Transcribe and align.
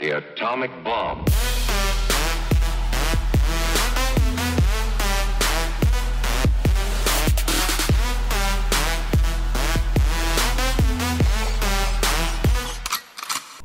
The 0.00 0.16
atomic 0.16 0.70
bomb. 0.82 1.26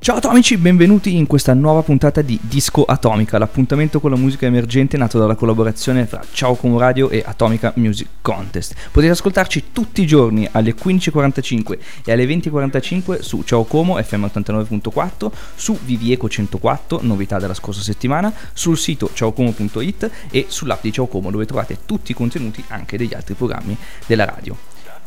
Ciao 0.06 0.18
atomici, 0.18 0.56
benvenuti 0.58 1.16
in 1.16 1.26
questa 1.26 1.56
nuova 1.56 1.82
puntata 1.82 2.22
di 2.22 2.38
Disco 2.40 2.84
Atomica, 2.84 3.40
l'appuntamento 3.40 4.00
con 4.00 4.12
la 4.12 4.16
musica 4.16 4.46
emergente 4.46 4.98
nato 4.98 5.18
dalla 5.18 5.34
collaborazione 5.34 6.08
tra 6.08 6.24
Ciao 6.32 6.54
Como 6.54 6.78
Radio 6.78 7.10
e 7.10 7.24
Atomica 7.26 7.74
Music 7.78 8.08
Contest. 8.22 8.76
Potete 8.92 9.14
ascoltarci 9.14 9.72
tutti 9.72 10.04
i 10.04 10.06
giorni 10.06 10.48
alle 10.52 10.76
15.45 10.76 11.80
e 12.06 12.12
alle 12.12 12.26
20.45 12.26 13.22
su 13.22 13.42
Ciao 13.42 13.64
Como 13.64 14.00
FM 14.00 14.26
89.4, 14.26 15.32
su 15.56 15.76
Vivieco 15.84 16.30
104, 16.30 17.00
novità 17.02 17.40
della 17.40 17.56
scorsa 17.56 17.82
settimana, 17.82 18.32
sul 18.54 18.78
sito 18.78 19.10
ciaocomo.it 19.12 20.12
e 20.30 20.46
sull'app 20.48 20.84
di 20.84 20.92
Ciao 20.92 21.08
Como 21.08 21.32
dove 21.32 21.48
trovate 21.48 21.80
tutti 21.84 22.12
i 22.12 22.14
contenuti 22.14 22.64
anche 22.68 22.96
degli 22.96 23.16
altri 23.16 23.34
programmi 23.34 23.76
della 24.06 24.26
radio. 24.26 24.56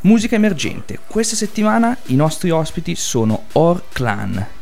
Musica 0.01 0.35
emergente. 0.35 0.99
Questa 1.07 1.37
settimana 1.37 1.97
i 2.07 2.17
nostri 2.17 2.51
ospiti 2.51 2.97
sono 2.97 3.45
Or 3.53 3.85
Clan, 3.93 4.57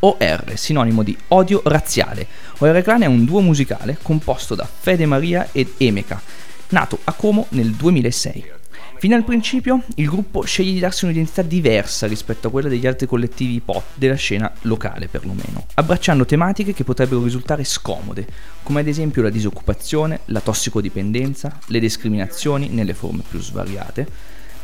OR, 0.00 0.52
sinonimo 0.54 1.02
di 1.02 1.16
odio 1.28 1.60
razziale. 1.64 2.26
OR 2.58 2.80
Clan 2.82 3.02
è 3.02 3.06
un 3.06 3.24
duo 3.24 3.40
musicale 3.40 3.98
composto 4.00 4.54
da 4.54 4.66
Fede 4.66 5.06
Maria 5.06 5.48
ed 5.52 5.72
Emeka, 5.76 6.20
nato 6.68 6.98
a 7.04 7.12
Como 7.12 7.46
nel 7.50 7.70
2006. 7.72 8.58
Fin 9.00 9.10
dal 9.10 9.24
principio 9.24 9.82
il 9.94 10.08
gruppo 10.08 10.42
sceglie 10.42 10.72
di 10.72 10.78
darsi 10.78 11.06
un'identità 11.06 11.40
diversa 11.40 12.06
rispetto 12.06 12.48
a 12.48 12.50
quella 12.50 12.68
degli 12.68 12.86
altri 12.86 13.06
collettivi 13.06 13.60
pop 13.60 13.82
della 13.94 14.14
scena 14.14 14.52
locale 14.62 15.08
perlomeno, 15.08 15.66
abbracciando 15.74 16.26
tematiche 16.26 16.74
che 16.74 16.84
potrebbero 16.84 17.22
risultare 17.22 17.64
scomode, 17.64 18.26
come 18.62 18.80
ad 18.80 18.86
esempio 18.86 19.22
la 19.22 19.30
disoccupazione, 19.30 20.20
la 20.26 20.40
tossicodipendenza, 20.40 21.58
le 21.68 21.78
discriminazioni 21.78 22.68
nelle 22.68 22.92
forme 22.92 23.22
più 23.26 23.40
svariate, 23.40 24.06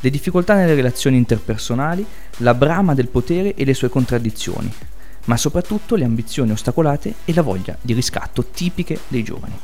le 0.00 0.11
difficoltà 0.11 0.55
nelle 0.55 0.74
relazioni 0.74 1.16
interpersonali, 1.16 2.05
la 2.39 2.52
brama 2.52 2.92
del 2.92 3.08
potere 3.08 3.55
e 3.55 3.64
le 3.64 3.72
sue 3.72 3.89
contraddizioni, 3.89 4.70
ma 5.27 5.36
soprattutto 5.36 5.94
le 5.94 6.05
ambizioni 6.05 6.50
ostacolate 6.50 7.14
e 7.24 7.32
la 7.32 7.42
voglia 7.42 7.77
di 7.80 7.92
riscatto 7.92 8.44
tipiche 8.46 8.98
dei 9.08 9.22
giovani. 9.22 9.58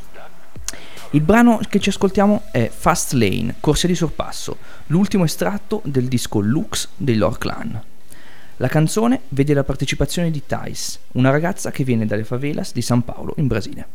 Il 1.15 1.21
brano 1.21 1.61
che 1.69 1.79
ci 1.79 1.91
ascoltiamo 1.91 2.45
è 2.51 2.71
Fast 2.75 3.13
Lane, 3.13 3.57
Corsia 3.61 3.89
di 3.89 3.95
sorpasso, 3.95 4.57
l'ultimo 4.87 5.25
estratto 5.25 5.83
del 5.85 6.09
disco 6.09 6.39
Lux 6.39 6.89
dei 6.97 7.17
Lore 7.17 7.37
Clan. 7.39 7.83
La 8.57 8.69
canzone 8.69 9.23
vede 9.29 9.53
la 9.53 9.65
partecipazione 9.65 10.31
di 10.31 10.43
Thais, 10.47 10.99
una 11.13 11.31
ragazza 11.31 11.71
che 11.71 11.85
viene 11.85 12.07
dalle 12.07 12.25
favelas 12.25 12.73
di 12.73 12.81
San 12.81 13.05
Paolo 13.05 13.35
in 13.37 13.47
Brasile. 13.47 13.87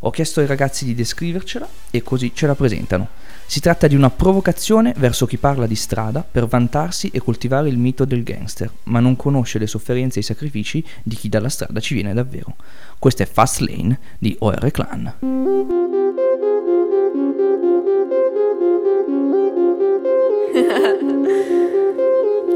Ho 0.00 0.10
chiesto 0.10 0.40
ai 0.40 0.46
ragazzi 0.46 0.84
di 0.84 0.94
descrivercela 0.94 1.68
e 1.90 2.02
così 2.02 2.32
ce 2.34 2.46
la 2.46 2.54
presentano. 2.54 3.08
Si 3.46 3.60
tratta 3.60 3.86
di 3.86 3.96
una 3.96 4.10
provocazione 4.10 4.94
verso 4.96 5.26
chi 5.26 5.38
parla 5.38 5.66
di 5.66 5.74
strada 5.74 6.24
per 6.28 6.46
vantarsi 6.46 7.10
e 7.12 7.20
coltivare 7.20 7.68
il 7.68 7.78
mito 7.78 8.04
del 8.04 8.22
gangster, 8.22 8.70
ma 8.84 9.00
non 9.00 9.16
conosce 9.16 9.58
le 9.58 9.66
sofferenze 9.66 10.18
e 10.18 10.20
i 10.20 10.24
sacrifici 10.24 10.84
di 11.02 11.16
chi 11.16 11.28
dalla 11.28 11.48
strada 11.48 11.80
ci 11.80 11.94
viene 11.94 12.14
davvero. 12.14 12.54
Questa 12.98 13.22
è 13.22 13.26
Fast 13.26 13.60
Lane 13.60 13.98
di 14.18 14.36
OR 14.38 14.70
Clan. 14.70 15.14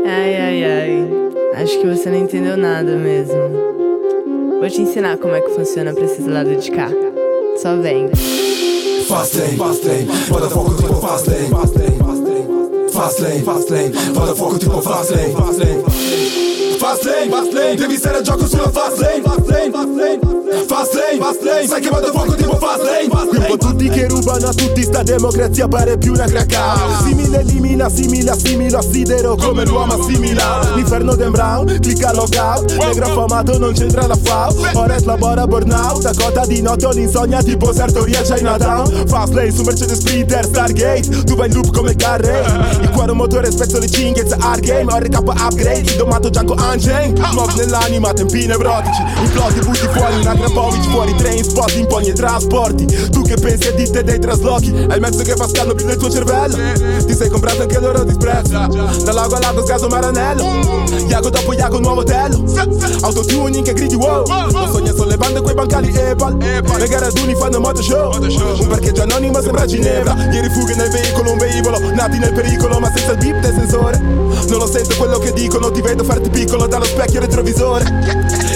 Ai, 0.04 0.34
ai, 0.34 0.64
ai. 0.64 1.08
Acho 1.54 1.80
que 1.80 1.86
você 1.86 2.10
não 2.10 2.18
entendeu 2.18 2.56
nada 2.56 2.96
mesmo. 2.96 3.38
Vou 4.58 4.68
te 4.68 4.82
ensinar 4.82 5.16
como 5.18 5.34
é 5.34 5.40
que 5.40 5.50
funciona 5.50 5.94
pra 5.94 6.04
esse 6.04 6.22
lado 6.22 6.54
de 6.56 6.70
cá. 6.70 6.88
Só 7.60 7.76
vem. 7.80 8.10
Fast 9.08 9.34
lane, 9.34 9.56
fast 9.56 9.84
lane, 9.84 10.06
motherfucker 10.30 10.76
tipo 10.76 10.94
fast 10.94 11.26
lane, 11.26 11.48
fast 11.50 11.74
lane, 11.76 11.98
fast 12.92 13.20
lane, 13.20 13.42
fast 13.42 13.70
lane, 13.70 13.92
motherfucker 14.14 14.58
tipo 14.58 14.80
fast 14.80 15.10
lane, 15.10 15.34
fast 15.34 15.58
lane, 15.58 15.82
fast 16.82 17.04
lane, 17.04 17.30
fast 17.30 17.52
lane, 17.52 17.76
devi 17.76 17.96
stare 17.96 18.16
a 18.18 18.22
gioco 18.22 18.44
sulla 18.48 18.68
fast 18.68 18.98
lane, 18.98 19.22
fast 19.22 19.46
lane, 19.46 19.70
fast 19.70 19.94
lane, 19.94 20.18
fast 20.66 20.94
lane, 20.94 21.18
fast 21.18 21.42
lane, 21.42 21.66
sai 21.68 21.80
che 21.80 21.90
motherfucker 21.90 22.34
tipo 22.34 22.56
fast 22.56 22.82
lane, 22.82 23.08
fast 23.08 23.32
lane. 23.32 23.46
Un 23.46 23.56
po' 23.56 23.66
tutti 23.68 23.88
che 23.88 24.08
rubano 24.08 24.48
a 24.48 24.52
tutti, 24.52 24.82
sta 24.82 25.04
democrazia 25.04 25.68
pare 25.68 25.96
più 25.96 26.12
una 26.12 26.24
crack 26.24 27.04
Simile 27.04 27.40
elimina, 27.40 27.88
simile 27.88 28.30
assimilo, 28.30 28.78
assidero 28.78 29.36
come 29.36 29.64
l'uomo 29.64 29.92
assimila. 29.92 30.72
L'inferno 30.74 31.14
Dan 31.14 31.30
Brown, 31.30 31.78
clicca 31.80 32.12
logout, 32.12 32.72
negro 32.72 33.04
affamato 33.04 33.58
non 33.58 33.72
c'entra 33.74 34.06
la 34.08 34.16
FAO 34.20 34.52
Ora 34.74 34.98
slabora 34.98 35.46
burnout, 35.46 36.04
a 36.04 36.12
coda 36.16 36.44
di 36.46 36.62
notte 36.62 36.86
un'insonnia 36.86 37.42
tipo 37.42 37.72
Sartoria 37.72 38.22
Chinatown 38.22 39.06
Fast 39.06 39.34
lane 39.34 39.52
su 39.52 39.62
Mercedes 39.62 39.98
Sprinter, 39.98 40.44
Stargate, 40.44 41.22
tu 41.24 41.36
vai 41.36 41.46
in 41.46 41.54
loop 41.54 41.72
come 41.72 41.94
Carre 41.94 42.44
Il 42.80 42.90
cuore 42.90 43.12
motore 43.12 43.52
spezzo 43.52 43.78
le 43.78 43.88
cinghie, 43.88 44.22
it's 44.22 44.32
a 44.32 44.36
hard 44.40 44.64
game, 44.64 44.92
RK 44.92 45.18
upgrade, 45.18 45.94
domato 45.96 46.28
Django 46.28 46.54
Unchained 46.72 47.22
Smoke 47.22 47.54
nell'anima, 47.56 48.14
tempi 48.14 48.46
nevrotici, 48.46 49.02
imploti, 49.22 49.60
butti 49.60 49.86
fuori 49.92 50.20
una 50.20 50.34
Grapovic 50.34 50.88
Fuori 50.88 51.14
train, 51.16 51.44
spot, 51.44 51.74
impogni 51.74 52.08
e 52.08 52.12
trasporti. 52.14 52.86
Tu 53.10 53.22
che 53.22 53.34
pensi 53.34 53.68
a 53.68 53.72
ditte 53.72 54.02
dei 54.02 54.18
traslochi? 54.18 54.72
È 54.72 54.94
il 54.94 55.00
mezzo 55.00 55.22
che 55.22 55.34
fa 55.34 55.46
scandalo 55.46 55.74
più 55.74 55.84
del 55.84 55.96
tuo 55.96 56.10
cervello. 56.10 56.56
Ti 57.04 57.14
sei 57.14 57.28
comprato 57.28 57.62
anche 57.62 57.78
loro 57.78 58.04
disprezzo. 58.04 58.52
Da 59.04 59.12
lago 59.12 59.34
a 59.34 59.40
lago 59.40 59.62
sgaso 59.62 59.88
Maranello. 59.88 60.90
Iago 61.08 61.30
dopo 61.30 61.52
Iago 61.52 61.78
nuovo 61.78 62.04
tello 62.04 62.44
Autotuning 63.02 63.64
che 63.64 63.72
gridi 63.72 63.94
wow. 63.94 64.24
Lo 64.50 64.70
sogna 64.70 64.92
sollevando 64.94 65.42
quei 65.42 65.54
bancali 65.54 65.92
Epal 65.94 66.36
Le 66.36 66.88
gare 66.88 67.06
ad 67.06 67.18
uni 67.18 67.34
fanno 67.34 67.60
moto 67.60 67.82
show. 67.82 68.12
Un 68.14 68.66
parcheggio 68.68 69.02
anonimo 69.02 69.40
sembra 69.42 69.66
Ginevra. 69.66 70.14
Ieri 70.32 70.48
fughe 70.48 70.74
nel 70.74 70.90
veicolo, 70.90 71.32
un 71.32 71.38
veicolo. 71.38 71.78
Nati 71.92 72.18
nel 72.18 72.32
pericolo 72.32 72.78
ma 72.78 72.90
senza 72.94 73.12
il 73.12 73.18
beep 73.18 73.40
del 73.40 73.52
sensore. 73.52 73.98
Non 73.98 74.58
lo 74.58 74.66
sento 74.66 74.96
quello 74.96 75.18
che 75.18 75.32
dicono 75.32 75.70
Ti 75.70 75.80
vedo 75.80 76.04
farti 76.04 76.28
piccolo 76.30 76.61
dallo 76.66 76.84
specchio 76.84 77.20
retrovisore. 77.20 77.84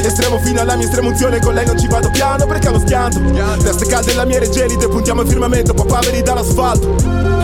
Estremo 0.05 0.39
fino 0.39 0.61
alla 0.61 0.77
mia 0.77 0.87
estremunzione 0.87 1.41
Con 1.41 1.55
lei 1.55 1.67
non 1.67 1.79
ci 1.79 1.89
vado 1.89 2.11
piano 2.11 2.47
perché 2.47 2.71
lo 2.71 2.79
schianto. 2.79 3.21
Teste 3.63 3.87
calde 3.87 4.15
la 4.15 4.25
mia 4.25 4.41
gelide 4.41 4.89
Puntiamo 4.89 5.23
il 5.23 5.29
firmamento 5.29 5.75
Papaveri 5.75 6.23
dall'asfalto. 6.23 6.97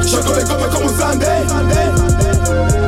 Sciolgo 0.02 0.34
le 0.34 0.42
gomme 0.42 0.68
come 0.68 0.84
un 0.84 0.94
Sunday 0.96 2.81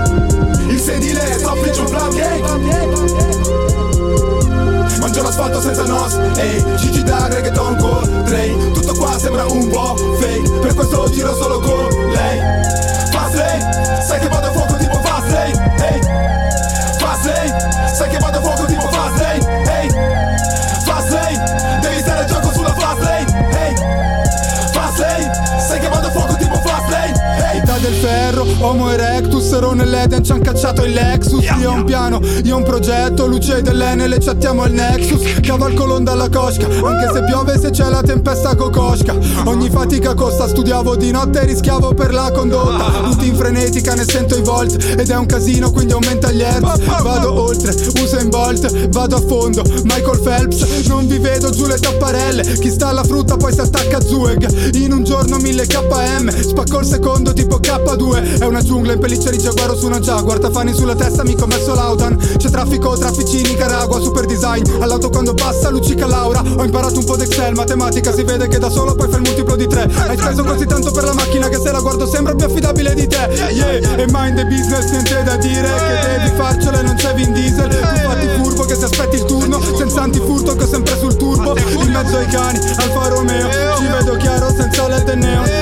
ferro, 28.05 28.44
Homo 28.61 28.91
erectus, 28.91 29.59
Ron 29.59 29.81
e 29.81 29.85
l'Eden 29.85 30.25
ci 30.25 30.33
han 30.33 30.41
cacciato 30.41 30.85
il 30.85 30.93
Lexus. 30.93 31.45
Io 31.61 31.71
ho 31.71 31.75
un 31.75 31.85
piano, 31.85 32.21
io 32.43 32.55
ho 32.55 32.59
un 32.59 32.65
progetto, 32.65 33.27
luce 33.27 33.63
dell'Enel 33.63 34.17
chattiamo 34.19 34.63
al 34.63 34.73
Nexus. 34.73 35.41
Cavalcolon 35.41 36.05
dalla 36.05 36.29
cosca, 36.29 36.67
anche 36.67 37.11
se 37.13 37.25
piove 37.25 37.59
se 37.59 37.71
c'è 37.71 37.89
la 37.89 38.03
tempesta 38.03 38.55
cocosca. 38.55 39.17
Ogni 39.45 39.69
fatica 39.69 40.15
costa, 40.15 40.49
studiavo 40.49 40.97
di 40.97 41.11
notte 41.11 41.41
e 41.41 41.47
rischiavo 41.47 41.95
per 41.95 42.13
la 42.13 42.31
condotta. 42.33 43.01
Routine 43.01 43.37
frenetica, 43.37 43.95
ne 43.95 44.05
sento 44.05 44.37
i 44.37 44.43
volt 44.43 44.83
ed 44.97 45.11
è 45.11 45.17
un 45.17 45.27
casino 45.27 45.71
quindi 45.71 45.93
aumenta 45.93 46.31
gli 46.31 46.43
hertz. 46.43 46.85
Vado 47.03 47.41
oltre, 47.41 47.75
uso 48.01 48.19
in 48.19 48.31
volt, 48.31 48.89
vado 48.89 49.17
a 49.17 49.21
fondo. 49.21 49.63
Michael 49.83 50.21
Phelps, 50.21 50.87
non 50.87 51.07
vi 51.07 51.19
vedo 51.19 51.51
giù 51.51 51.67
le 51.67 51.79
tapparelle. 51.79 52.43
Chi 52.59 52.71
sta 52.71 52.89
alla 52.89 53.05
frutta 53.05 53.37
poi 53.37 53.53
si 53.53 53.61
attacca 53.61 53.99
a 53.99 54.01
Zueg 54.01 54.75
In 54.77 54.93
un 54.93 55.05
giorno 55.05 55.37
1000 55.39 55.67
km, 55.67 56.31
spacco 56.41 56.79
il 56.79 56.87
secondo 56.87 57.33
tipo 57.33 57.59
K2 57.59 58.44
È 58.45 58.47
una 58.47 58.63
giungla 58.63 58.93
in 58.93 58.99
pelliccia 58.99 59.31
di 59.31 59.39
giaguaro 59.39 59.75
su 59.75 59.87
una 59.87 60.01
Jaguar. 60.01 60.39
Tafani 60.39 60.75
sulla 60.75 60.95
testa, 60.95 61.25
mi 61.25 61.35
commesso 61.35 61.75
l'autan. 61.75 62.15
C'è 62.37 62.51
traffico, 62.51 62.95
traffici 62.95 63.39
in 63.39 63.49
Nicaragua, 63.49 63.99
super 64.03 64.27
design. 64.27 64.63
All'auto 64.81 65.09
quando 65.09 65.33
passa, 65.33 65.71
luccica 65.71 66.07
Laura. 66.07 66.43
Ho 66.59 66.63
imparato 66.63 66.99
un 66.99 67.07
po' 67.07 67.17
d'Excel, 67.17 67.55
matematica 67.55 68.13
Si 68.13 68.23
vede 68.23 68.47
che 68.47 68.59
da 68.59 68.69
solo 68.69 68.95
poi 68.97 69.09
fa 69.09 69.17
il 69.17 69.23
multiplo 69.23 69.57
di 69.57 69.67
tre. 69.67 69.91
Hai 70.07 70.19
speso 70.19 70.45
così 70.45 70.67
tanto 70.67 70.91
per 70.91 71.05
la 71.05 71.15
macchina 71.15 71.49
che 71.49 71.57
se 71.59 71.73
la 71.73 71.81
guardo 71.81 72.07
sembra 72.07 72.35
più 72.35 72.45
affidabile 72.45 72.93
di 72.93 73.07
te. 73.07 73.17
Yeah, 73.49 73.97
e 73.97 74.07
mind 74.11 74.37
the 74.37 74.45
business, 74.45 74.91
niente 74.91 75.23
da 75.23 75.37
dire 75.37 75.67
Che 75.67 76.19
devi 76.19 76.37
farcela 76.37 76.81
e 76.81 76.83
non 76.83 76.97
c'è 76.97 77.15
Vin 77.15 77.33
Diesel. 77.33 77.71
Tu 77.71 77.97
fatti 78.07 78.27
furbo 78.37 78.65
che 78.65 78.75
se 78.75 78.85
aspetti 78.85 79.17
il 79.17 79.25
turno 79.25 79.59
Senza 79.79 80.03
antifurto 80.03 80.55
che 80.55 80.65
ho 80.65 80.69
sempre 80.69 80.95
sul 80.99 81.17
turbo. 81.17 81.57
In 81.57 81.91
mezzo 81.91 82.19
ai 82.19 82.27
cani, 82.27 82.59
Alfa 82.59 83.09
Romeo. 83.09 83.49
Ci 83.79 83.87
vedo 83.87 84.17
chiaro 84.19 84.51
senza 84.51 84.85
e 84.85 85.15
neon 85.15 85.54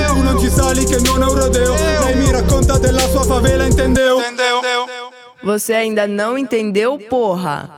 Você 5.44 5.73
ainda 5.73 6.06
não 6.06 6.39
entendeu, 6.39 6.97
porra? 6.99 7.69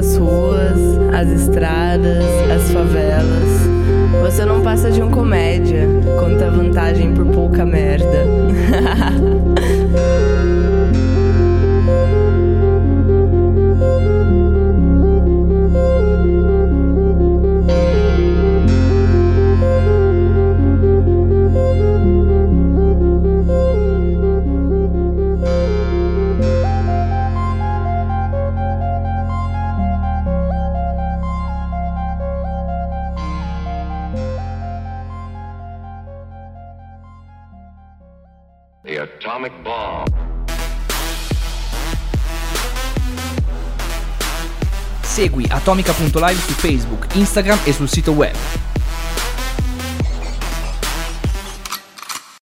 as 0.00 0.16
ruas, 0.16 0.80
as 1.12 1.28
estradas, 1.28 2.24
as 2.50 2.72
favelas. 2.72 3.68
Você 4.22 4.46
não 4.46 4.62
passa 4.62 4.90
de 4.90 5.02
um 5.02 5.10
comédia, 5.10 5.86
conta 6.18 6.50
vantagem 6.50 7.12
por 7.12 7.26
pouca 7.26 7.66
merda. 7.66 8.06
atomic 39.30 39.52
bomb. 39.62 40.08
Segui 45.02 45.46
Atomica.live 45.48 46.40
su 46.40 46.52
Facebook, 46.52 47.06
Instagram 47.14 47.58
e 47.64 47.72
sul 47.72 47.88
sito 47.88 48.12
web. 48.12 48.69